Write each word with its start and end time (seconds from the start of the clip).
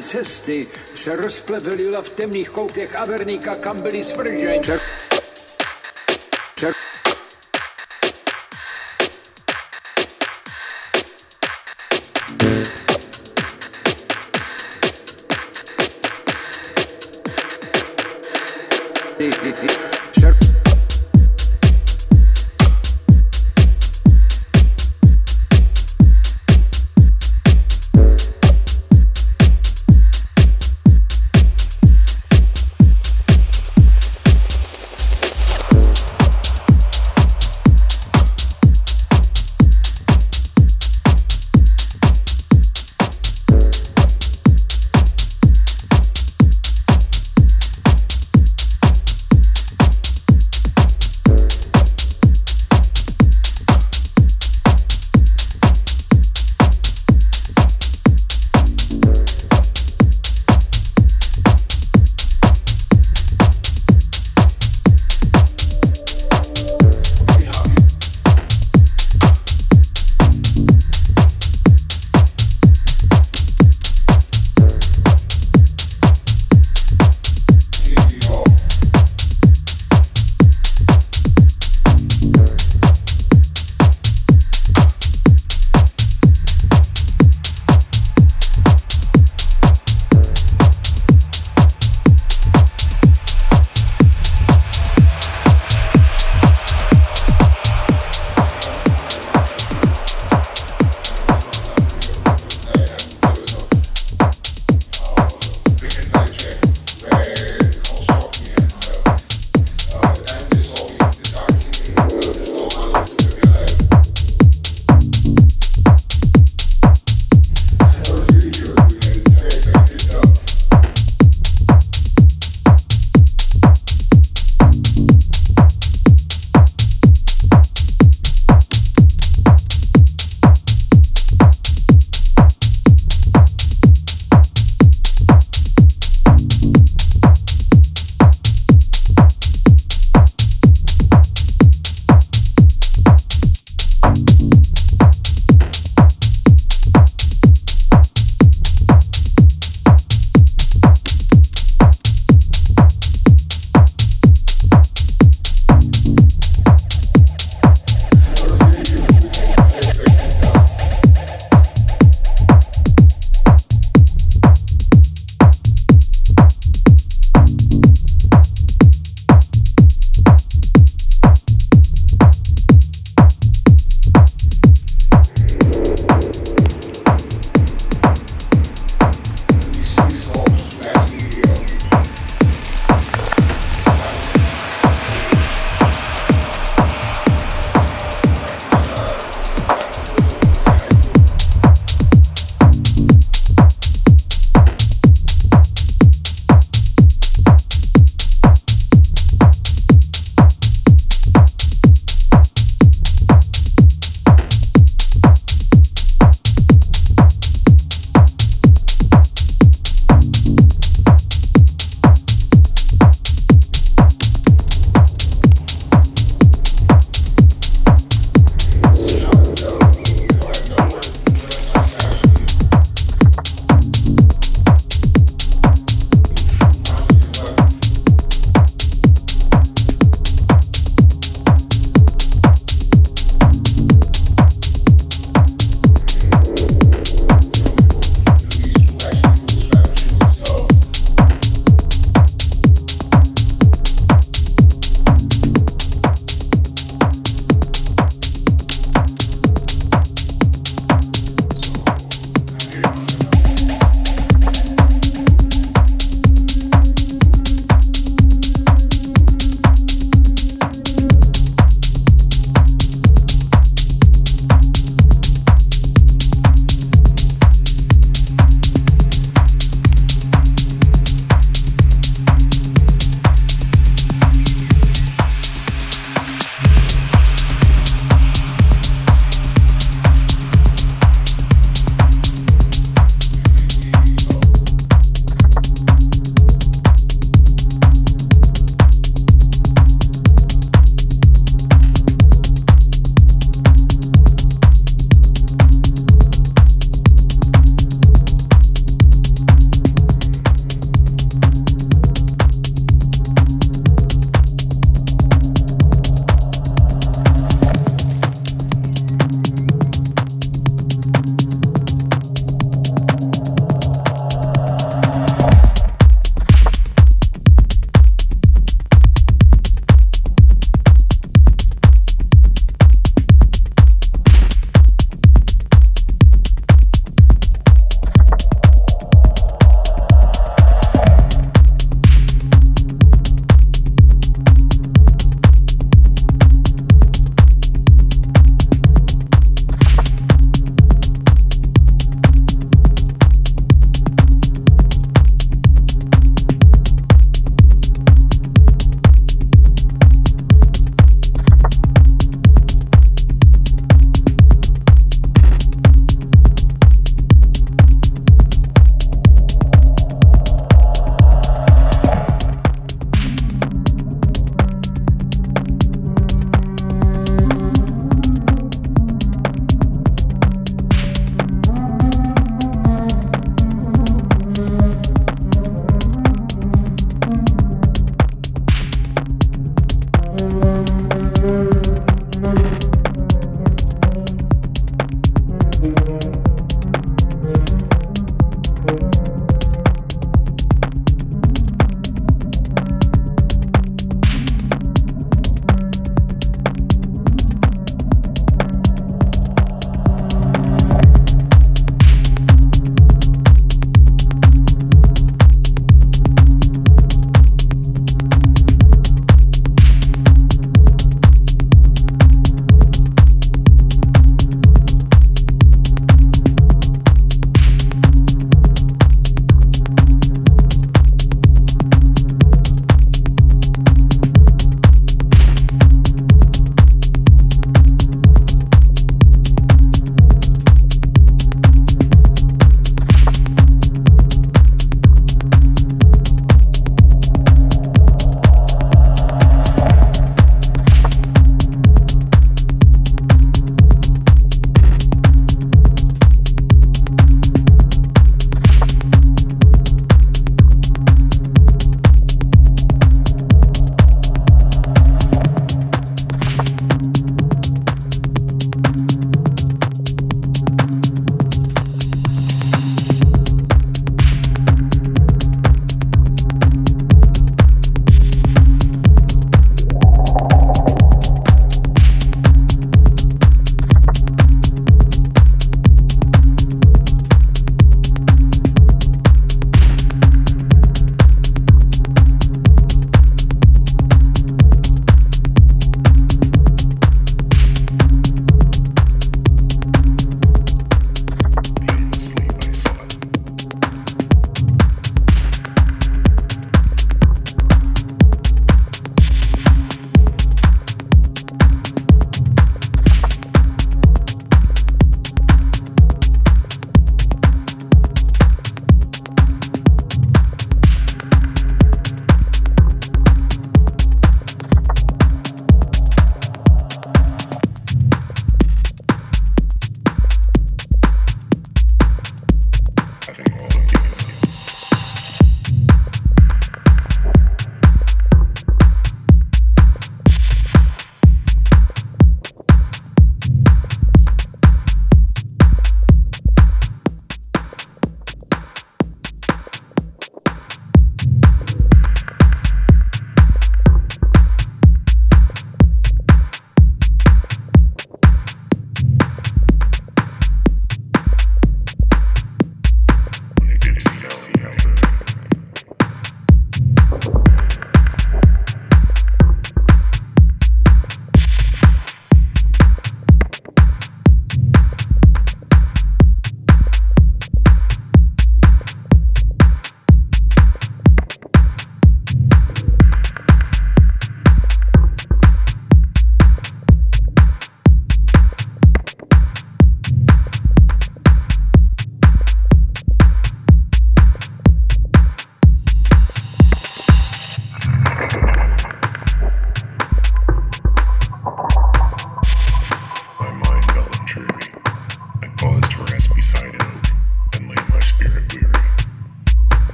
cesty, 0.00 0.66
se 0.94 1.16
rozplevelila 1.16 2.02
v 2.02 2.10
temných 2.10 2.48
koutech 2.48 2.96
Averníka, 2.96 3.54
kam 3.54 3.80
byli 3.82 4.04
svrženi. 4.04 4.60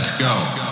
Let's 0.00 0.16
go. 0.20 0.67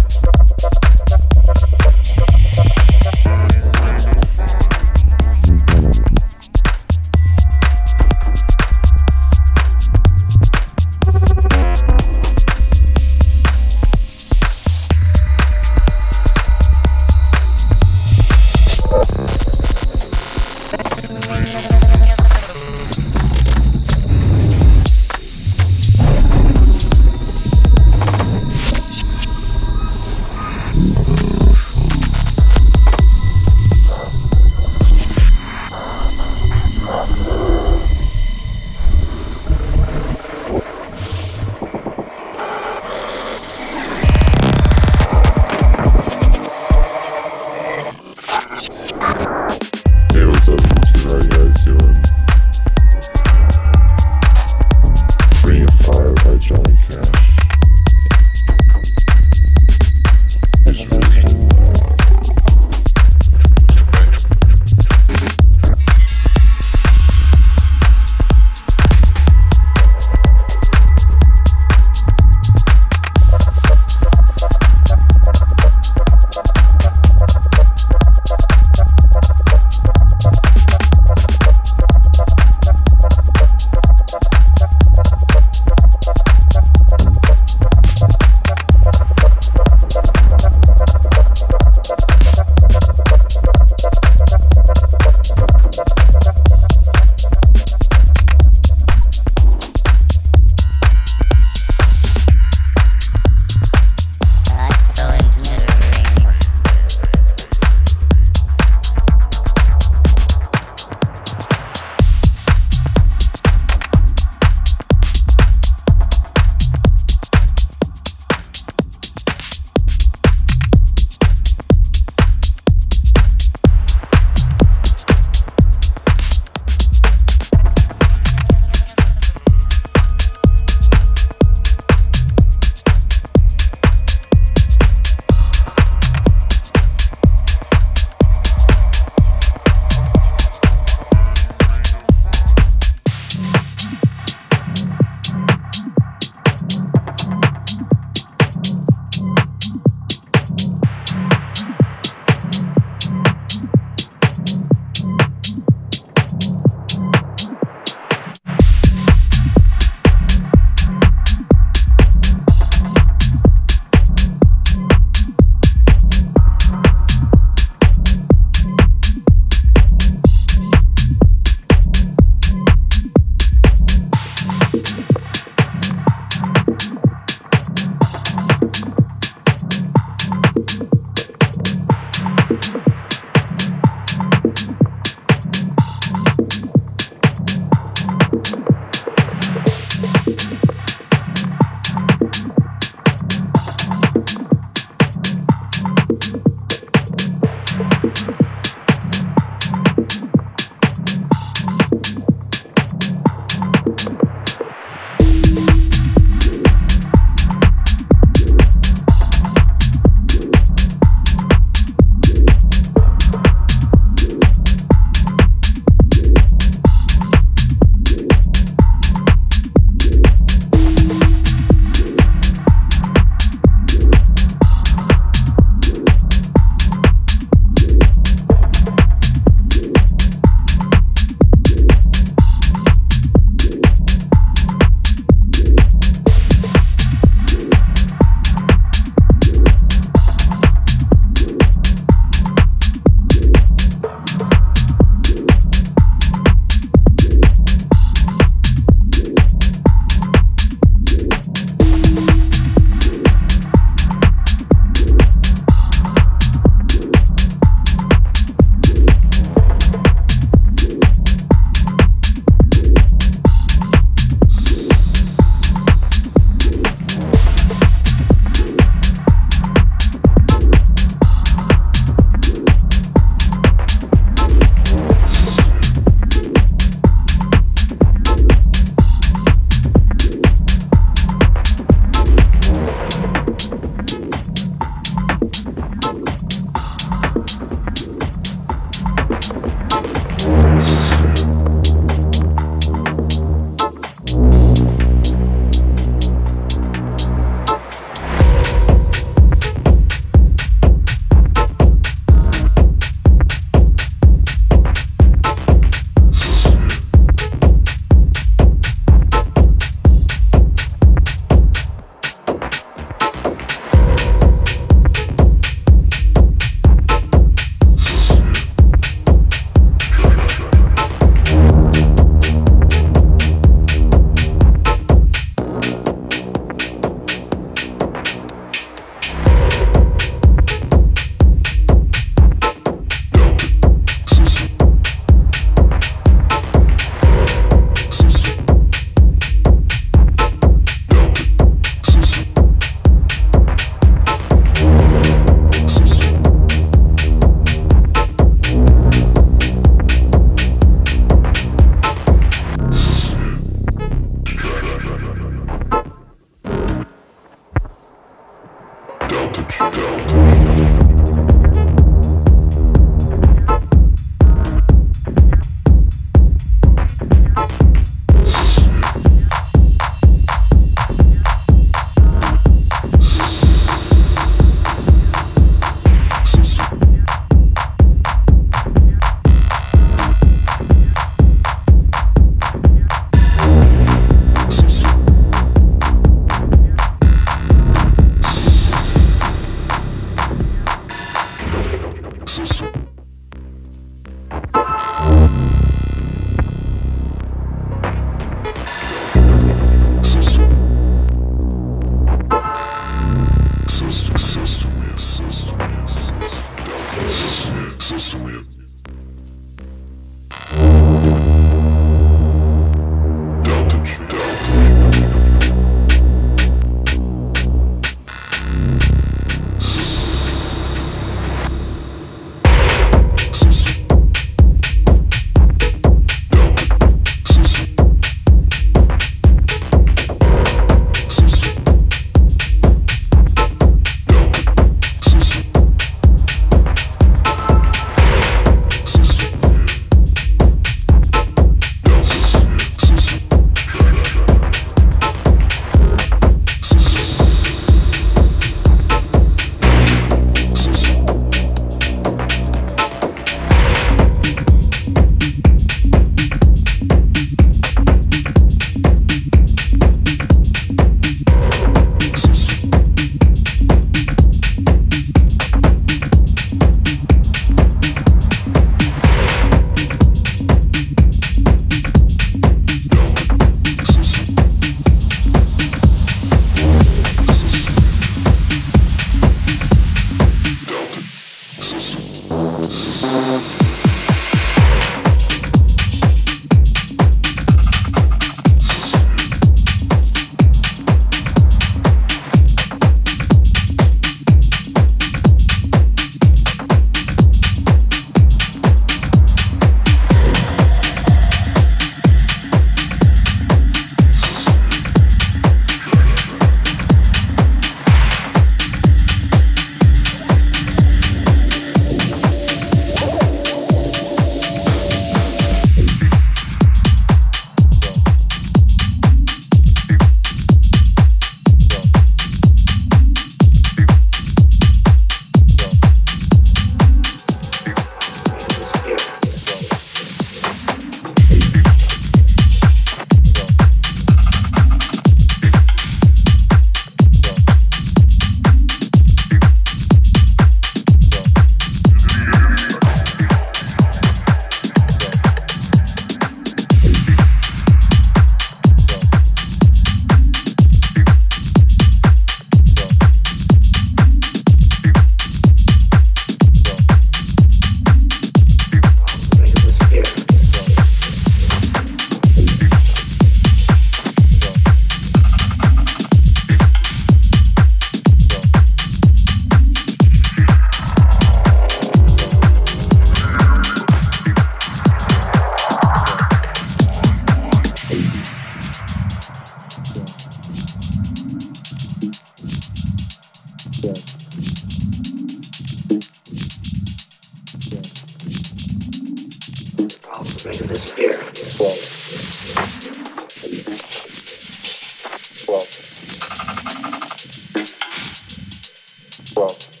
well. 599.61 600.00